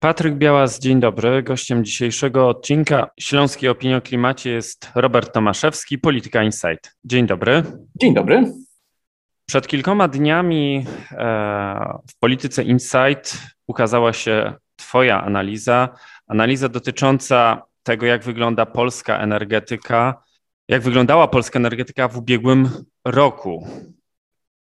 [0.00, 1.42] Patryk Białas, dzień dobry.
[1.42, 6.96] Gościem dzisiejszego odcinka Śląskiej Opinii o Klimacie jest Robert Tomaszewski, Polityka Insight.
[7.04, 7.62] Dzień dobry.
[8.00, 8.52] Dzień dobry.
[9.46, 15.88] Przed kilkoma dniami e, w Polityce Insight ukazała się Twoja analiza,
[16.26, 20.22] analiza dotycząca tego, jak wygląda polska energetyka,
[20.68, 22.70] jak wyglądała polska energetyka w ubiegłym
[23.04, 23.66] roku.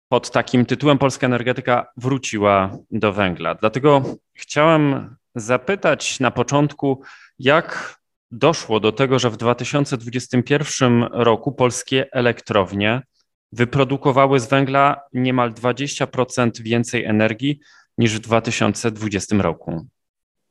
[0.10, 3.56] Pod takim tytułem Polska energetyka wróciła do węgla.
[3.56, 7.02] Dlatego chciałem zapytać na początku,
[7.40, 8.00] jak
[8.32, 13.02] doszło do tego, że w 2021 roku polskie elektrownie
[13.52, 17.60] wyprodukowały z węgla niemal 20% więcej energii
[17.98, 19.88] niż w 2020 roku.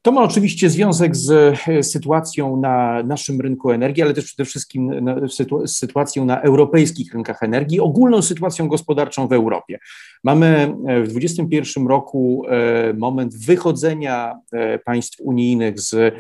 [0.05, 1.31] To ma oczywiście związek z
[1.69, 4.91] e, sytuacją na naszym rynku energii, ale też przede wszystkim
[5.29, 9.79] z sytuacją na europejskich rynkach energii, ogólną sytuacją gospodarczą w Europie.
[10.25, 10.47] Mamy
[10.87, 14.39] e, w 2021 roku e, moment wychodzenia
[14.85, 16.15] państw unijnych z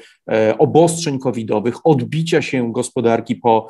[0.58, 3.68] obostrzeń covidowych, odbicia się gospodarki po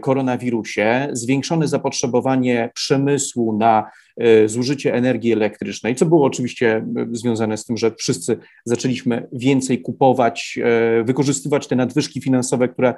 [0.00, 7.64] koronawirusie, zwiększone zapotrzebowanie przemysłu na E, zużycie energii elektrycznej, co było oczywiście e, związane z
[7.64, 12.94] tym, że wszyscy zaczęliśmy więcej kupować, e, wykorzystywać te nadwyżki finansowe, które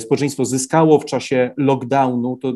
[0.00, 2.52] społeczeństwo zyskało w czasie lockdownu, to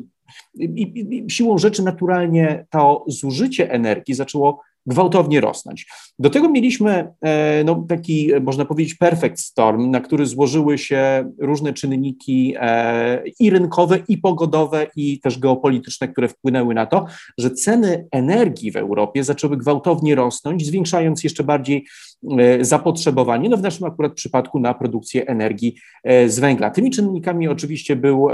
[0.55, 0.93] i,
[1.27, 5.87] i, siłą rzeczy naturalnie to zużycie energii zaczęło gwałtownie rosnąć.
[6.19, 11.73] Do tego mieliśmy e, no, taki, można powiedzieć, perfect storm, na który złożyły się różne
[11.73, 17.07] czynniki e, i rynkowe, i pogodowe, i też geopolityczne, które wpłynęły na to,
[17.39, 21.85] że ceny energii w Europie zaczęły gwałtownie rosnąć, zwiększając jeszcze bardziej e,
[22.61, 25.77] zapotrzebowanie, no w naszym akurat przypadku na produkcję energii
[26.27, 26.71] z węgla.
[26.71, 28.29] Tymi czynnikami oczywiście był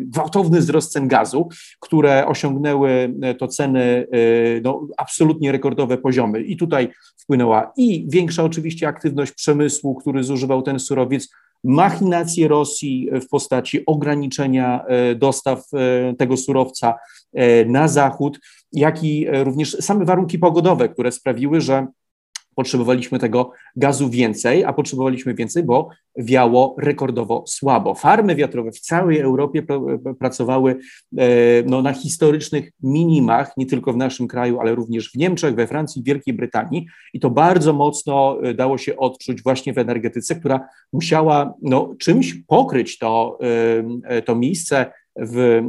[0.00, 1.48] gwałtowny wzrost cen gazu,
[1.80, 4.06] które osiągnęły to ceny
[4.64, 6.42] no, absolutnie rekordowe poziomy.
[6.42, 11.28] I tutaj wpłynęła i większa oczywiście aktywność przemysłu, który zużywał ten surowiec,
[11.64, 16.94] machinacje Rosji w postaci ograniczenia e, dostaw e, tego surowca
[17.34, 18.40] e, na zachód,
[18.72, 21.86] jak i również same warunki pogodowe, które sprawiły, że
[22.56, 27.94] potrzebowaliśmy tego gazu więcej, a potrzebowaliśmy więcej, bo wiało rekordowo słabo.
[27.94, 29.80] Farmy wiatrowe w całej Europie pr
[30.18, 30.76] pracowały
[31.18, 31.26] e,
[31.66, 36.02] no, na historycznych minimach, nie tylko w naszym kraju, ale również w Niemczech, we Francji,
[36.02, 40.60] Wielkiej Brytanii i to bardzo mocno e, dało się odczuć właśnie w energetyce, która
[40.92, 43.38] musiała no, czymś pokryć to,
[44.04, 45.62] e, to miejsce w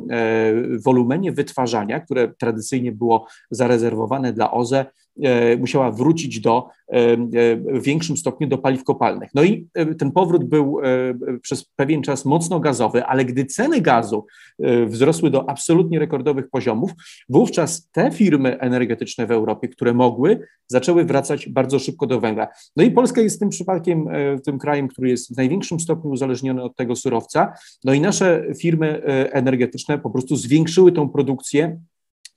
[0.85, 4.85] wolumenie wytwarzania, które tradycyjnie było zarezerwowane dla OZE,
[5.59, 7.17] musiała wrócić do e, e,
[7.57, 9.29] w większym stopniu do paliw kopalnych.
[9.33, 9.67] No i
[9.99, 10.77] ten powrót był
[11.41, 14.25] przez pewien czas mocno gazowy, ale gdy ceny gazu
[14.87, 16.91] wzrosły do absolutnie rekordowych poziomów,
[17.29, 22.47] wówczas te firmy energetyczne w Europie, które mogły, zaczęły wracać bardzo szybko do węgla.
[22.75, 24.07] No i Polska jest tym przypadkiem
[24.45, 27.53] tym krajem, który jest w największym stopniu uzależniony od tego surowca.
[27.83, 31.79] No i nasze firmy energetyczne po prostu zwiększyły tą produkcję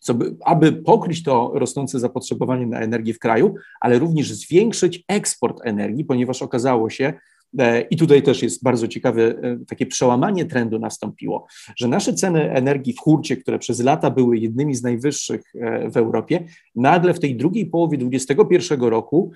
[0.00, 5.60] co by, aby pokryć to rosnące zapotrzebowanie na energię w kraju, ale również zwiększyć eksport
[5.64, 7.12] energii, ponieważ okazało się,
[7.58, 11.46] E, I tutaj też jest bardzo ciekawe, e, takie przełamanie trendu nastąpiło,
[11.76, 15.96] że nasze ceny energii w hurcie, które przez lata były jednymi z najwyższych e, w
[15.96, 16.44] Europie,
[16.74, 19.32] nagle w tej drugiej połowie 2021 roku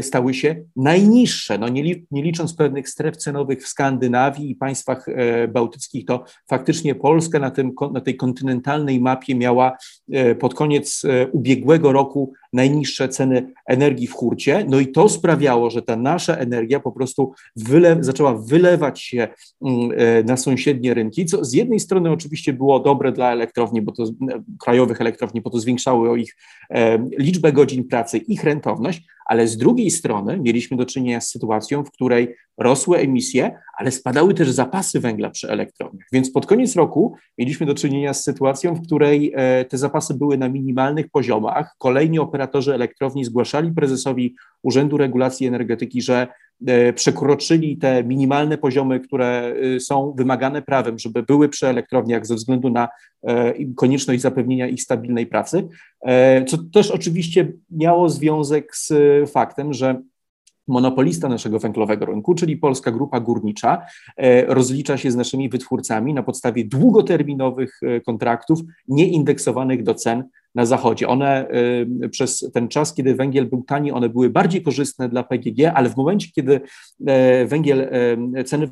[0.00, 1.58] stały się najniższe.
[1.58, 5.06] No nie, nie licząc pewnych stref cenowych w Skandynawii i państwach
[5.48, 9.76] bałtyckich, to faktycznie Polska na, tym, na tej kontynentalnej mapie miała
[10.40, 14.64] pod koniec ubiegłego roku najniższe ceny energii w hurcie.
[14.68, 19.28] No i to sprawiało, że ta nasza energia po prostu wyle, zaczęła wylewać się
[19.62, 23.92] mm, e, na sąsiednie rynki, co z jednej strony oczywiście było dobre dla elektrowni, bo
[23.92, 24.04] to
[24.60, 26.36] krajowych elektrowni, bo to zwiększało ich
[26.70, 31.84] e, liczbę godzin pracy, ich rentowność, ale z drugiej strony mieliśmy do czynienia z sytuacją,
[31.84, 36.06] w której rosły emisje, ale spadały też zapasy węgla przy elektrowniach.
[36.12, 40.38] Więc pod koniec roku mieliśmy do czynienia z sytuacją, w której e, te zapasy były
[40.38, 41.74] na minimalnych poziomach.
[41.78, 46.26] Kolejni operatorzy elektrowni zgłaszali prezesowi Urzędu Regulacji Energetyki, że
[46.66, 52.34] e, przekroczyli te minimalne poziomy, które e, są wymagane prawem, żeby były przy elektrowniach ze
[52.34, 52.88] względu na
[53.76, 55.68] konieczność zapewnienia ich stabilnej pracy,
[56.46, 58.92] co też oczywiście miało związek z
[59.30, 60.02] faktem, że
[60.70, 63.82] monopolista naszego węglowego rynku, czyli Polska Grupa Górnicza,
[64.16, 70.24] e, rozlicza się z naszymi wytwórcami na podstawie długoterminowych e, kontraktów nieindeksowanych do cen
[70.54, 71.08] na zachodzie.
[71.08, 71.48] One
[72.02, 75.88] e, przez ten czas, kiedy węgiel był tani, one były bardziej korzystne dla PGG, ale
[75.88, 76.60] w momencie, kiedy
[77.46, 77.90] węgiel,
[78.46, 78.68] ceny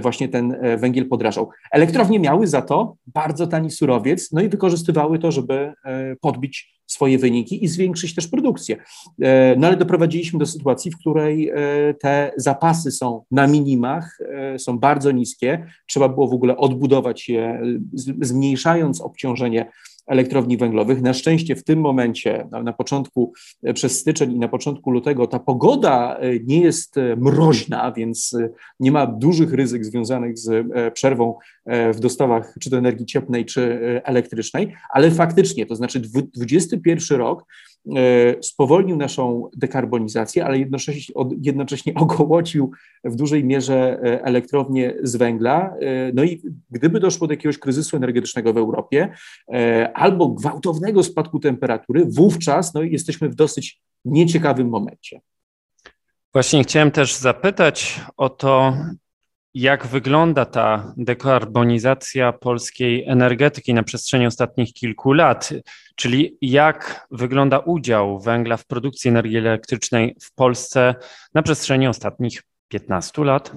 [0.00, 1.48] właśnie ten węgiel podrażał.
[1.72, 5.72] Elektrownie miały za to bardzo tani surowiec, no i wykorzystywały to, żeby
[6.20, 8.76] podbić swoje wyniki i zwiększyć też produkcję.
[9.56, 11.50] No ale doprowadziliśmy do sytuacji, w której
[12.00, 14.18] te zapasy są na minimach,
[14.58, 15.66] są bardzo niskie.
[15.88, 17.62] Trzeba było w ogóle odbudować je,
[18.20, 19.70] zmniejszając obciążenie
[20.10, 21.02] elektrowni węglowych.
[21.02, 25.26] Na szczęście w tym momencie, na, na, początku, e, przez styczeń i na początku lutego,
[25.26, 28.36] ta pogoda e, nie jest e, mroźna, więc
[28.80, 31.38] nie ma dużych ryzyk związanych z przerwą
[31.94, 36.00] w dostawach czy to energii cieplnej, czy elektrycznej, ale faktycznie, to znaczy
[36.34, 37.44] 21 rok
[38.42, 42.70] spowolnił naszą dekarbonizację, ale jednocześnie, jednocześnie ogołocił
[43.04, 45.74] w dużej mierze e, elektrownie z węgla.
[45.80, 49.12] E, no i gdyby doszło do jakiegoś kryzysu energetycznego w Europie
[49.94, 55.20] albo gwałtownego spadku temperatury, wówczas no, jesteśmy w dosyć nieciekawym momencie.
[56.32, 58.72] Właśnie chciałem też zapytać o to,
[59.54, 65.50] jak wygląda ta dekarbonizacja polskiej energetyki na przestrzeni ostatnich kilku lat,
[65.96, 70.94] czyli jak wygląda udział węgla w produkcji energii elektrycznej w Polsce
[71.34, 73.52] na przestrzeni ostatnich 15 lat?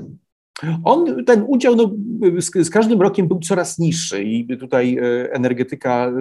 [0.83, 1.91] On, ten udział no,
[2.38, 6.11] z, z, każdym rokiem był coraz niższy i tutaj e, energetyka e,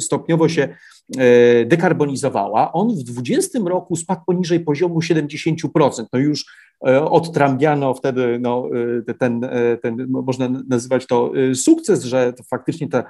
[0.00, 0.68] stopniowo się
[1.16, 2.72] e, dekarbonizowała.
[2.72, 6.04] On w 2020 roku spadł poniżej poziomu 70%.
[6.12, 6.44] No już
[7.10, 8.68] odtrambiano wtedy no,
[9.18, 9.40] ten,
[9.82, 13.04] ten, można nazywać to sukces, że to faktycznie ta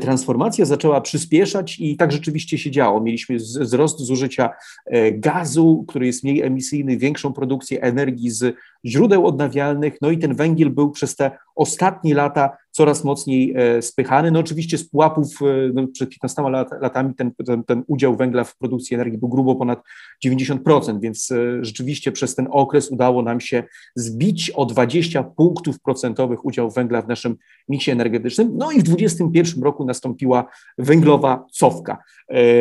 [0.00, 3.00] transformacja zaczęła przyspieszać i tak rzeczywiście się działo.
[3.00, 4.50] Mieliśmy wzrost zużycia
[4.86, 10.34] e, gazu, który jest mniej emisyjny, większą produkcję energii z źródeł odnawialnych, no i ten
[10.34, 14.30] węgiel był przez te ostatnie lata coraz mocniej e, spychany.
[14.30, 18.44] No oczywiście z pułapów e, no, przed 15 lat, latami ten, ten, ten, udział węgla
[18.44, 19.82] w produkcji energii był grubo ponad
[20.26, 23.64] 90%, więc e, rzeczywiście przez ten okres udało nam się
[23.94, 27.36] zbić o 20 punktów procentowych udział węgla w naszym
[27.68, 28.50] miksie energetycznym.
[28.56, 30.44] No i w 2021 roku nastąpiła
[30.78, 31.98] węglowa cofka.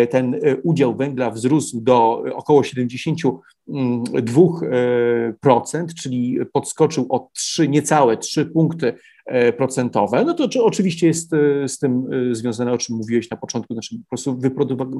[0.09, 3.37] Ten udział węgla wzrósł do około 70%,
[3.73, 8.93] Mm, 2%, e, czyli podskoczył o 3, niecałe 3 punkty
[9.25, 13.73] e, procentowe, no to oczywiście jest e, z tym związane, o czym mówiłeś na początku,
[13.73, 14.39] znaczy po prostu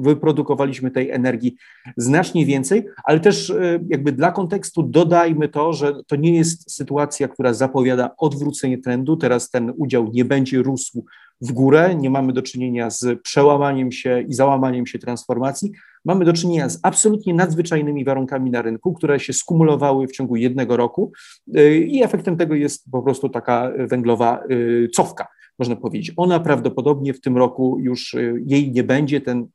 [0.00, 1.56] wyprodukowaliśmy tej energii
[1.96, 3.52] znacznie więcej, ale też
[3.88, 9.50] jakby dla kontekstu dodajmy to, że to nie jest sytuacja, która zapowiada odwrócenie trendu, teraz
[9.50, 11.04] ten udział nie będzie rósł
[11.40, 15.72] w górę, nie mamy do czynienia z przełamaniem się i załamaniem się transformacji,
[16.04, 20.76] mamy do czynienia z absolutnie nadzwyczajnymi warunkami na rynku, które się skumulowały w ciągu jednego
[20.76, 21.12] roku
[21.56, 25.26] y, i efektem tego jest po prostu taka węglowa y, cofka,
[25.58, 26.12] można powiedzieć.
[26.16, 29.46] Ona prawdopodobnie w tym roku już y, jej nie będzie, ten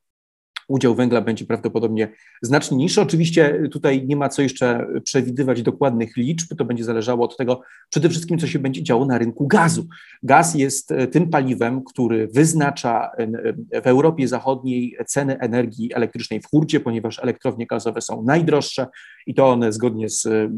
[0.68, 2.10] udział węgla będzie prawdopodobnie
[2.42, 3.02] znacznie niższy.
[3.02, 8.10] Oczywiście tutaj nie ma co jeszcze przewidywać dokładnych liczb, to będzie zależało od tego przede
[8.10, 9.88] wszystkim, co się będzie działo na rynku gazu.
[10.24, 16.46] Gaz jest e, tym paliwem, który wyznacza e, w Europie Zachodniej ceny energii elektrycznej w
[16.46, 18.88] hurcie, ponieważ elektrownie gazowe są najdroższe
[19.28, 20.50] i to one zgodnie z e,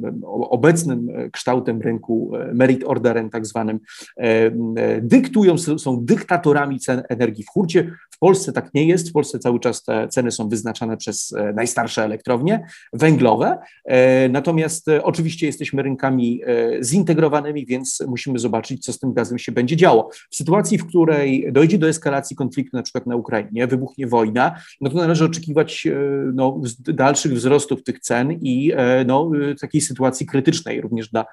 [0.50, 3.80] obecnym kształtem rynku merit orderem tak zwanym
[5.02, 7.92] dyktują, są dyktatorami cen energii w hurcie.
[8.12, 11.54] W Polsce tak nie jest, w Polsce cały czas te ceny są wyznaczane przez e,
[11.54, 13.58] najstarsze elektrownie węglowe.
[13.86, 16.42] E, natomiast e, oczywiście jesteśmy rynkami
[16.82, 20.10] zintegrowanymi, więc musimy zobaczyć, co z tym gazem się będzie działo.
[20.30, 24.90] W sytuacji, w której dojdzie do eskalacji konfliktu, na przykład na Ukrainie, wybuchnie wojna, no
[24.90, 25.88] to należy oczekiwać
[26.34, 28.59] no, dalszych wzrostów tych cen i
[29.06, 31.26] no, takiej sytuacji krytycznej również dla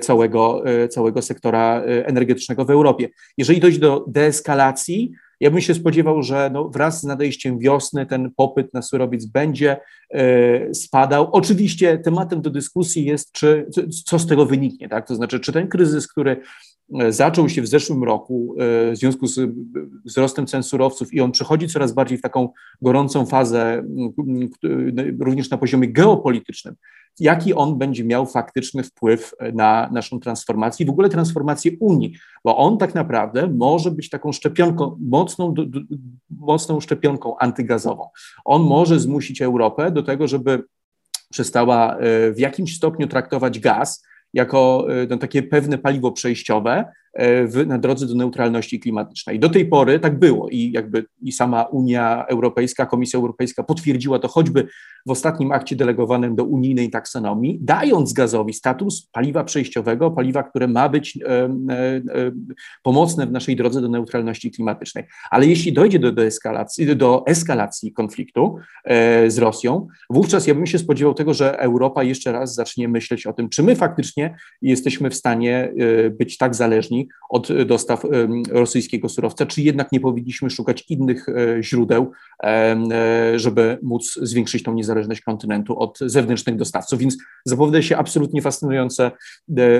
[0.00, 3.08] całego, całego sektora energetycznego w Europie.
[3.38, 8.30] Jeżeli dojdzie do deeskalacji, ja bym się spodziewał, że no wraz z nadejściem wiosny ten
[8.36, 9.76] popyt na surowiec będzie
[10.10, 11.28] e, spadał.
[11.32, 13.66] Oczywiście tematem do dyskusji jest, czy,
[14.04, 15.08] co z tego wyniknie, tak?
[15.08, 16.36] To znaczy, czy ten kryzys, który e,
[17.08, 19.50] zaczął się w zeszłym roku e, w związku z
[20.04, 22.48] wzrostem cen surowców i on przechodzi coraz bardziej w taką
[22.82, 23.84] gorącą fazę,
[25.20, 26.74] również na poziomie geopolitycznym,
[27.20, 32.12] jaki on będzie miał faktyczny wpływ na naszą transformację i w ogóle transformację Unii,
[32.44, 35.54] bo on tak naprawdę może być taką szczepionką, mocną,
[36.30, 38.08] mocną szczepionką antygazową.
[38.44, 40.64] On może zmusić Europę do tego, żeby
[41.30, 44.02] przestała e, w jakimś stopniu traktować gaz
[44.34, 46.84] jako e, no, takie pewne paliwo przejściowe,
[47.18, 49.40] w, na drodze do neutralności klimatycznej.
[49.40, 54.28] Do tej pory tak było i jakby i sama Unia Europejska, Komisja Europejska potwierdziła to
[54.28, 54.66] choćby
[55.06, 60.88] w ostatnim akcie delegowanym do unijnej taksonomii, dając gazowi status paliwa przejściowego, paliwa, które ma
[60.88, 62.30] być e, e,
[62.82, 65.04] pomocne w naszej drodze do neutralności klimatycznej.
[65.30, 70.66] Ale jeśli dojdzie do, do, eskalacji, do eskalacji konfliktu e, z Rosją, wówczas ja bym
[70.66, 75.10] się spodziewał tego, że Europa jeszcze raz zacznie myśleć o tym, czy my faktycznie jesteśmy
[75.10, 75.72] w stanie
[76.06, 78.08] e, być tak zależni od dostaw e,
[78.50, 82.12] rosyjskiego surowca, czy jednak nie powinniśmy szukać innych e, źródeł,
[83.36, 86.98] żeby móc zwiększyć tą niezależność kontynentu od zewnętrznych dostawców.
[86.98, 89.10] Więc zapowiada się absolutnie fascynujące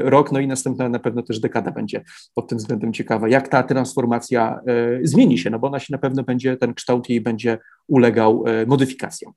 [0.03, 2.05] rok, no i następna na pewno też dekada będzie
[2.35, 4.61] pod tym względem ciekawa, jak ta transformacja
[5.03, 9.33] zmieni się, no bo ona się na pewno będzie, ten kształt jej będzie ulegał modyfikacjom.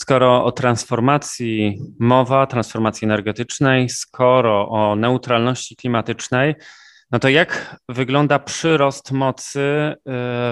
[0.00, 6.54] Skoro o transformacji mowa, transformacji energetycznej, skoro o neutralności klimatycznej,
[7.10, 9.94] no to jak wygląda przyrost mocy y,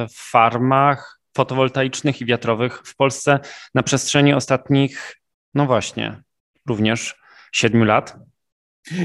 [0.08, 3.38] w farmach fotowoltaicznych i wiatrowych w Polsce
[3.74, 5.16] na przestrzeni ostatnich,
[5.54, 6.22] no właśnie,
[6.66, 7.16] również
[7.52, 8.16] siedmiu lat?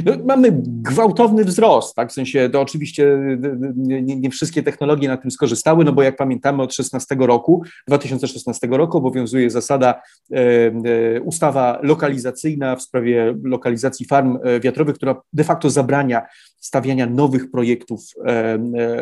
[0.06, 2.10] No, mamy gwałtowny wzrost, tak?
[2.10, 3.20] W sensie to oczywiście
[3.76, 8.68] nie, nie, wszystkie technologie na tym skorzystały, no bo jak pamiętamy od 16 roku, 2016
[8.68, 10.02] roku obowiązuje zasada
[10.32, 16.22] e, e, ustawa lokalizacyjna w sprawie lokalizacji farm e, wiatrowych, która de facto zabrania
[16.64, 18.60] stawiania nowych projektów e, e,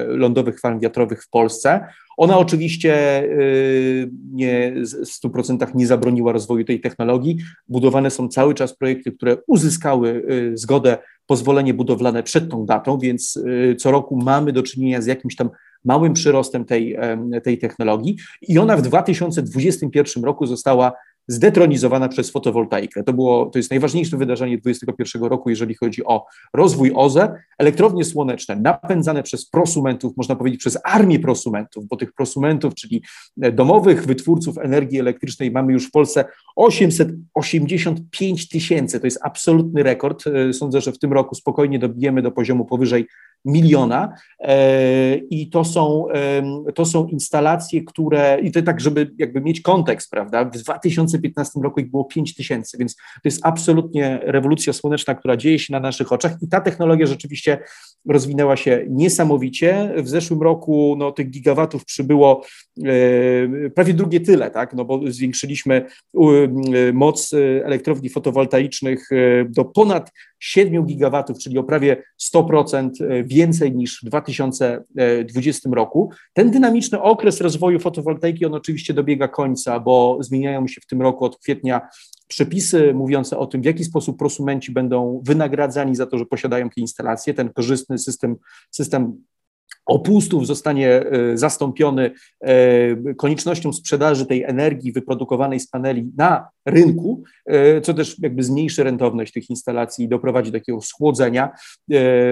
[0.07, 1.85] lądowych farm wiatrowych w Polsce.
[2.17, 4.73] Ona oczywiście y, nie,
[5.05, 7.37] w 100% nie zabroniła rozwoju tej technologii.
[7.67, 13.39] Budowane są cały czas projekty, które uzyskały zgodę, pozwolenie budowlane przed tą datą, więc
[13.77, 15.49] co roku mamy do czynienia z jakimś tam
[15.85, 16.97] małym przyrostem tej,
[17.43, 20.91] tej technologii i ona w 2021 roku została
[21.31, 23.03] zdetronizowana przez fotowoltaikę.
[23.03, 27.33] To, było, to jest najważniejsze wydarzenie 2021 roku, jeżeli chodzi o rozwój OZE.
[27.57, 33.03] Elektrownie słoneczne napędzane przez prosumentów, można powiedzieć przez armię prosumentów, bo tych prosumentów, czyli
[33.37, 38.99] domowych wytwórców energii elektrycznej mamy już w Polsce 885 tysięcy.
[38.99, 40.23] To jest absolutny rekord.
[40.51, 43.07] Sądzę, że w tym roku spokojnie dobijemy do poziomu powyżej
[43.45, 46.05] miliona e, i to są,
[46.75, 51.79] to są instalacje, które, i to tak, żeby jakby mieć kontekst, prawda, w 2015 roku
[51.79, 56.11] ich było 5 tysięcy, więc to jest absolutnie rewolucja słoneczna, która dzieje się na naszych
[56.11, 57.57] oczach i ta technologia rzeczywiście
[58.09, 59.93] rozwinęła się niesamowicie.
[59.97, 62.45] W zeszłym roku no, tych gigawatów przybyło
[62.85, 65.85] e, prawie drugie tyle, tak, no bo zwiększyliśmy
[66.93, 67.33] moc
[67.63, 74.05] elektrowni fotowoltaicznych e, do ponad 7 gigawatów, czyli o prawie 100% e, więcej niż w
[74.05, 76.11] 2020 roku.
[76.33, 81.25] Ten dynamiczny okres rozwoju fotowoltaiki, on oczywiście dobiega końca, bo zmieniają się w tym roku
[81.25, 81.81] od kwietnia
[82.27, 86.81] przepisy mówiące o tym, w jaki sposób prosumenci będą wynagradzani za to, że posiadają te
[86.81, 88.35] instalacje, ten korzystny system,
[88.71, 89.23] system
[89.85, 92.11] opustów zostanie e, zastąpiony
[92.41, 98.83] e, koniecznością sprzedaży tej energii wyprodukowanej z paneli na rynku, e, co też jakby zmniejszy
[98.83, 101.51] rentowność tych instalacji i doprowadzi do takiego schłodzenia,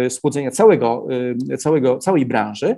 [0.10, 1.08] schłodzenia całego,
[1.60, 2.76] całego, całej branży.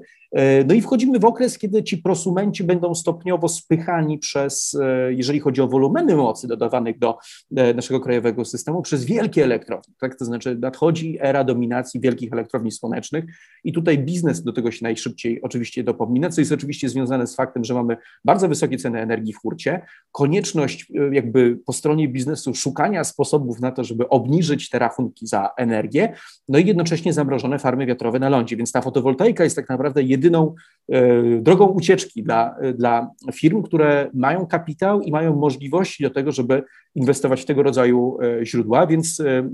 [0.67, 4.77] No i wchodzimy w okres, kiedy ci prosumenci będą stopniowo spychani przez,
[5.09, 7.17] jeżeli chodzi o wolumeny mocy dodawanych do
[7.51, 9.93] naszego krajowego systemu, przez wielkie elektrownie.
[9.99, 10.15] Tak?
[10.15, 13.25] To znaczy nadchodzi era dominacji wielkich elektrowni słonecznych
[13.63, 17.63] i tutaj biznes do tego się najszybciej oczywiście dopomina, co jest oczywiście związane z faktem,
[17.63, 23.59] że mamy bardzo wysokie ceny energii w hurcie, konieczność jakby po stronie biznesu szukania sposobów
[23.59, 26.13] na to, żeby obniżyć te rachunki za energię,
[26.49, 30.55] no i jednocześnie zamrożone farmy wiatrowe na lądzie, więc ta fotowoltaika jest tak naprawdę jedyną
[30.91, 36.63] e, drogą ucieczki dla, dla firm, które mają kapitał i mają możliwości do tego, żeby
[36.95, 39.49] inwestować w tego rodzaju e, źródła, więc e,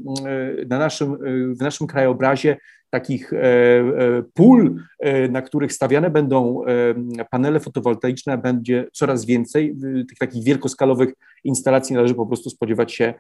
[0.70, 1.18] na naszym,
[1.56, 2.58] w naszym krajobrazie
[2.90, 6.62] takich e, e, pól, e, na których stawiane będą
[7.32, 9.76] panele fotowoltaiczne, będzie coraz więcej.
[10.10, 11.14] Tych takich wielkoskalowych
[11.44, 13.14] instalacji należy po prostu spodziewać się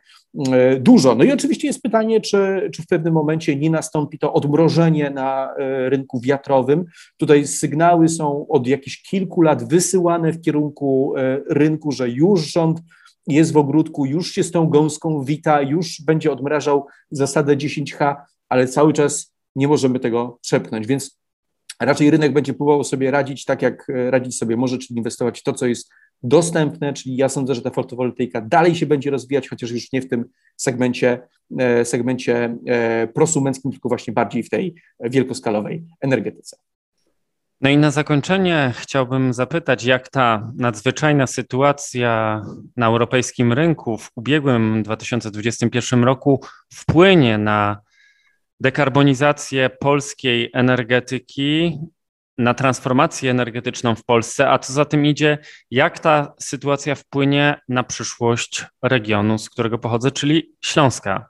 [0.79, 1.15] dużo.
[1.15, 5.53] No i oczywiście jest pytanie, czy, czy w pewnym momencie nie nastąpi to odmrożenie na
[5.89, 6.85] rynku wiatrowym.
[7.17, 11.13] Tutaj sygnały są od jakichś kilku lat wysyłane w kierunku
[11.49, 12.81] rynku, że już rząd
[13.27, 18.15] jest w ogródku, już się z tą gąską wita, już będzie odmrażał zasadę 10H,
[18.49, 21.19] ale cały czas nie możemy tego przepchnąć, więc
[21.79, 25.43] raczej rynek będzie próbował sobie radzić tak, jak e, radzić sobie może, czyli inwestować w
[25.43, 25.89] to, co jest
[26.23, 30.07] dostępne, czyli ja sądzę, że ta fotowoltaika dalej się będzie rozwijać, chociaż już nie w
[30.07, 30.25] tym
[30.57, 31.19] segmencie,
[31.59, 36.57] e, segmencie e, prosumenckim, tylko właśnie bardziej w tej wielkoskalowej energetyce.
[37.61, 42.41] No i na zakończenie chciałbym zapytać, jak ta nadzwyczajna sytuacja
[42.75, 46.41] na europejskim rynku w ubiegłym 2021 roku
[46.73, 47.86] wpłynie na
[48.59, 51.79] dekarbonizację polskiej energetyki,
[52.37, 55.37] na transformację energetyczną w Polsce, a co za tym idzie,
[55.71, 61.29] jak ta sytuacja wpłynie na przyszłość regionu, z którego pochodzę, czyli Śląska?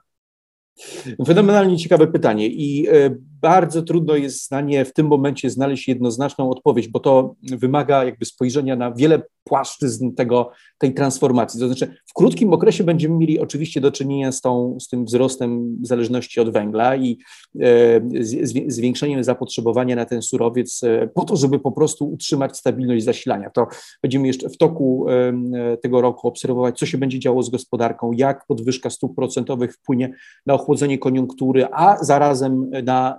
[1.26, 6.50] Fenomenalnie ciekawe pytanie i e, bardzo trudno jest na nie w tym momencie znaleźć jednoznaczną
[6.50, 11.60] odpowiedź, bo to wymaga jakby spojrzenia na wiele płaszczyzn tego, tej transformacji.
[11.60, 15.76] To znaczy, w krótkim okresie będziemy mieli oczywiście do czynienia z, tą, z tym wzrostem
[15.82, 17.18] zależności od węgla i
[17.60, 23.04] e, z, zwiększeniem zapotrzebowania na ten surowiec e, po to, żeby po prostu utrzymać stabilność
[23.04, 23.50] zasilania.
[23.50, 23.66] To
[24.02, 28.46] będziemy jeszcze w toku e, tego roku obserwować, co się będzie działo z gospodarką, jak
[28.46, 30.14] podwyżka stóp procentowych wpłynie
[30.46, 33.18] na ochłodzenie koniunktury, a zarazem na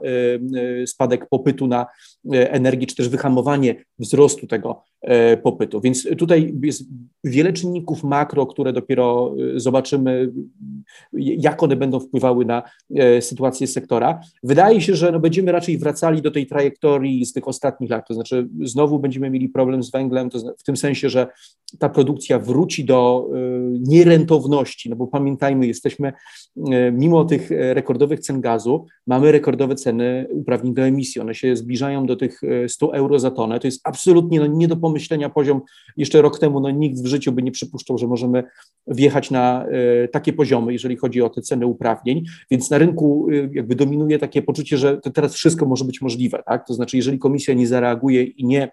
[0.85, 1.87] spadek popytu na
[2.33, 5.81] e, energię, czy też wyhamowanie wzrostu tego E, popytu.
[5.81, 6.83] Więc tutaj jest
[7.23, 10.31] wiele czynników makro, które dopiero e, zobaczymy,
[11.13, 12.63] jak one będą wpływały na
[13.19, 14.19] sytuację sektora.
[14.43, 18.13] Wydaje się, że no będziemy raczej wracali do tej trajektorii z tych ostatnich lat, to
[18.13, 21.27] znaczy znowu będziemy mieli problem z węglem, w tym sensie, że
[21.79, 23.29] ta produkcja wróci do
[23.79, 26.13] nierentowności, no bo pamiętajmy, jesteśmy
[26.91, 32.15] mimo tych rekordowych cen gazu, mamy rekordowe ceny uprawnień do emisji, one się zbliżają do
[32.15, 35.61] tych 100 euro za tonę, to jest absolutnie no, nie do pomyślenia poziom.
[35.97, 38.43] Jeszcze rok temu no, nikt w życiu by nie przypuszczał, że możemy
[38.87, 39.65] wjechać na
[40.05, 44.19] y, takie poziomy, jeżeli chodzi o te ceny uprawnień, więc na rynku y, jakby dominuje
[44.19, 46.67] takie poczucie, że teraz wszystko może być możliwe, tak?
[46.67, 48.71] To znaczy, jeżeli komisja nie zareaguje i nie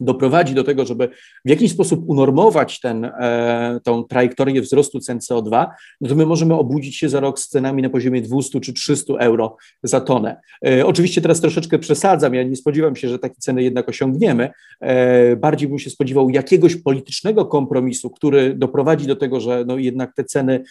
[0.00, 1.08] doprowadzi do tego, żeby
[1.44, 5.66] w jakiś sposób unormować ten, e, tą trajektorię wzrostu cen CO2,
[6.00, 9.14] no to my możemy obudzić się za rok z cenami na poziomie 200 czy 300
[9.14, 10.40] euro za tonę.
[10.66, 14.50] E, oczywiście teraz troszeczkę przesadzam, ja nie spodziewam się, że takie ceny jednak osiągniemy.
[14.80, 20.14] E, bardziej bym się spodziewał jakiegoś politycznego kompromisu, który doprowadzi do tego, że no jednak
[20.14, 20.64] te ceny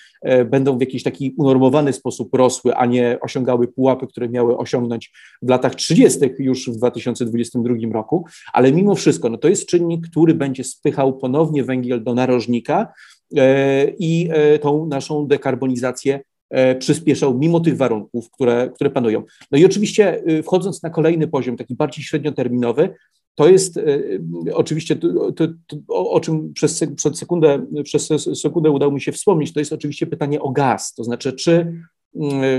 [0.45, 5.11] będą w jakiś taki unormowany sposób rosły, a nie osiągały pułapy, które miały osiągnąć
[5.41, 6.19] w latach 30.
[6.39, 9.29] już w 2022 roku, ale mimo wszystko wszystko.
[9.29, 12.93] No to jest czynnik, który będzie spychał ponownie węgiel do narożnika
[13.37, 19.23] e, i e, tą naszą dekarbonizację e, przyspieszał mimo tych warunków, które, które panują.
[19.51, 22.95] No i oczywiście wchodząc na kolejny poziom, taki bardziej średnioterminowy,
[23.35, 23.79] to jest
[24.53, 28.09] oczywiście to, to, to, o czym przez, przez, sekundę, przez
[28.41, 31.73] sekundę udało mi się wspomnieć, to jest oczywiście pytanie o gaz, to znaczy czy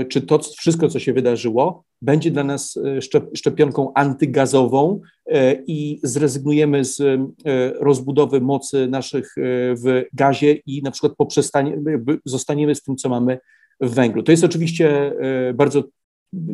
[0.09, 2.99] czy to wszystko, co się wydarzyło, będzie dla nas e,
[3.35, 7.21] szczepionką antygazową e, i zrezygnujemy z
[7.79, 9.35] rozbudowy mocy naszych
[9.83, 11.77] w gazie i na przykład poprzestanie,
[12.25, 13.39] zostaniemy z tym, co mamy
[13.81, 14.23] w węglu.
[14.23, 15.13] To jest oczywiście
[15.53, 15.83] bardzo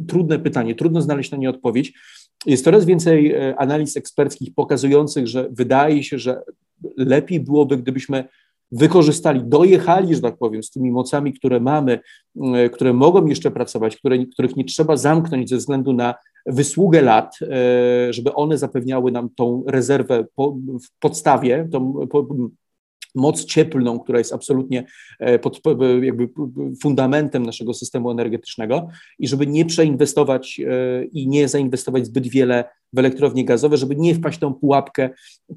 [0.08, 1.94] trudne pytanie, trudno znaleźć na nie odpowiedź.
[2.46, 6.42] Jest coraz więcej analiz eksperckich pokazujących, że wydaje się, że
[6.98, 8.24] lepiej byłoby, gdybyśmy
[8.72, 12.00] wykorzystali, dojechali, że tak powiem, z tymi mocami, które mamy,
[12.56, 17.36] e, które mogą jeszcze pracować, które, których nie trzeba zamknąć ze względu na wysługę lat,
[17.42, 20.52] e, żeby one zapewniały nam tą rezerwę po,
[20.84, 22.28] w podstawie, tą po,
[23.16, 24.86] moc cieplną, która jest absolutnie
[25.20, 25.62] e, pod,
[26.02, 26.30] jakby
[26.82, 28.88] fundamentem naszego systemu energetycznego
[29.20, 30.62] i żeby nie przeinwestować
[31.12, 35.10] i nie zainwestować zbyt wiele w elektrownie gazowe, żeby nie wpaść tą pułapkę,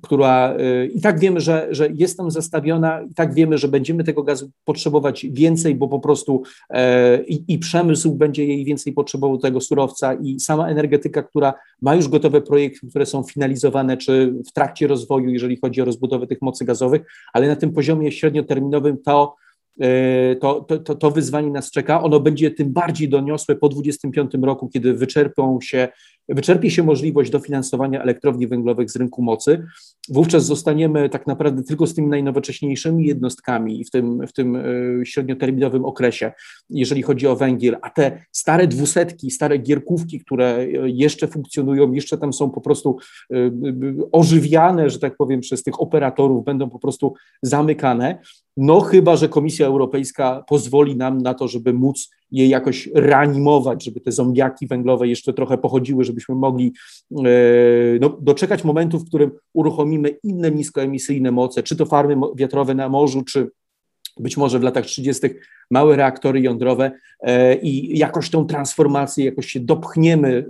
[0.03, 4.05] która y, i tak wiemy, że, że jest tam zastawiona, i tak wiemy, że będziemy
[4.05, 9.39] tego gazu potrzebować więcej, bo po prostu e, i, i przemysł będzie jej więcej potrzebował
[9.39, 14.53] tego surowca i sama energetyka, która ma już gotowe projekty, które są finalizowane czy w
[14.53, 19.35] trakcie rozwoju, jeżeli chodzi o rozbudowę tych mocy gazowych, ale na tym poziomie średnioterminowym to
[19.81, 22.03] E, to, to, to wyzwanie nas czeka.
[22.03, 25.89] Ono będzie tym bardziej doniosłe po 2025 roku, kiedy wyczerpią się,
[26.29, 29.67] wyczerpie się możliwość dofinansowania elektrowni węglowych z rynku mocy.
[30.09, 34.63] Wówczas zostaniemy tak naprawdę tylko z tymi najnowocześniejszymi jednostkami w tym, w tym e,
[35.07, 36.33] średnioterminowym okresie,
[36.71, 42.33] jeżeli chodzi o węgiel, a te stare dwusetki, stare gierkówki, które jeszcze funkcjonują, jeszcze tam
[42.33, 42.97] są po prostu
[43.33, 43.37] e,
[44.13, 48.19] ożywiane, że tak powiem, przez tych operatorów, będą po prostu zamykane.
[48.57, 54.01] No chyba, że Komisja Europejska pozwoli nam na to, żeby móc je jakoś reanimować, żeby
[54.01, 56.73] te zombiaki węglowe jeszcze trochę pochodziły, żebyśmy mogli
[57.13, 57.19] e,
[58.01, 63.23] no, doczekać momentu, w którym uruchomimy inne niskoemisyjne moce, czy to farmy wiatrowe na morzu,
[63.23, 63.51] czy
[64.21, 65.29] być może w latach 30.
[65.71, 70.47] małe reaktory jądrowe e, i jakoś tą transformację, jakoś się dopchniemy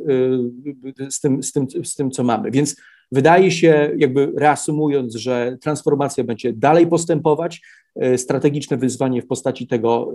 [0.98, 2.50] e, z tym, z tym, z tym co mamy.
[2.50, 2.76] Więc
[3.12, 7.60] Wydaje się, jakby reasumując, że transformacja będzie dalej postępować,
[8.00, 10.14] E, strategiczne wyzwanie w postaci tego,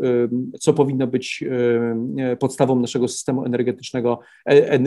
[0.59, 1.43] co powinno być
[2.39, 4.79] podstawą naszego systemu energetycznego, e,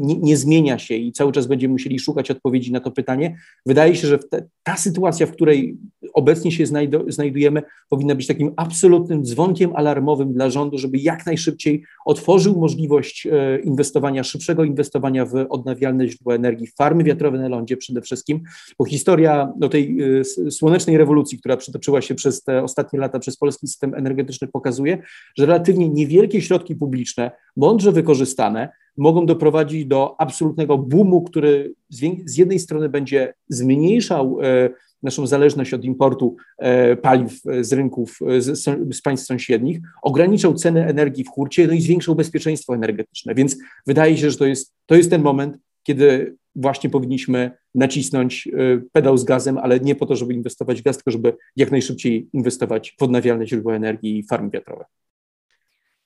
[0.00, 3.36] nie, zmienia się i cały czas będziemy musieli szukać odpowiedzi na to pytanie.
[3.66, 4.18] Wydaje się, że
[4.62, 5.76] ta sytuacja, w której
[6.14, 6.64] obecnie się
[7.08, 13.58] znajdujemy, powinna być takim absolutnym dzwonkiem alarmowym dla rządu, żeby jak najszybciej otworzył możliwość e,
[13.58, 18.42] inwestowania, szybszego inwestowania w odnawialne źródła energii, farmy wiatrowe lądzie przede wszystkim,
[18.78, 19.98] bo historia no, tej
[20.50, 25.02] słonecznej rewolucji, która przetoczyła się przez te ostatnie lata przez polski system energetyczny pokazuje,
[25.38, 31.74] że relatywnie niewielkie środki publiczne, mądrze wykorzystane, mogą doprowadzić do absolutnego boomu, który
[32.24, 34.70] z jednej strony będzie zmniejszał e,
[35.02, 41.24] naszą zależność od importu e, paliw z rynków z, z, państw sąsiednich, ograniczał ceny energii
[41.24, 43.34] w hurcie, no i zwiększał bezpieczeństwo energetyczne.
[43.34, 48.88] Więc wydaje się, że to jest, to jest ten moment, kiedy właśnie powinniśmy nacisnąć y,
[48.92, 52.28] pedał z gazem, ale nie po to, żeby inwestować w gaz, tylko żeby jak najszybciej
[52.32, 54.84] inwestować w odnawialne źródła energii i farmy wiatrowe.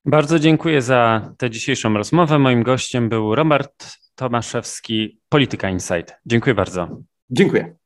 [0.04, 2.38] Bardzo dziękuję za tę dzisiejszą rozmowę.
[2.38, 6.14] Moim gościem był Robert Tomaszewski, Polityka Insight.
[6.26, 7.00] Dziękuję bardzo.
[7.30, 7.83] Dziękuję.